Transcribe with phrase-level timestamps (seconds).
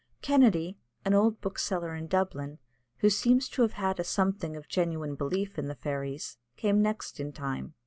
[0.23, 2.57] Kennedy, an old bookseller in Dublin,
[3.01, 7.19] who seems to have had a something of genuine belief in the fairies, came next
[7.19, 7.75] in time.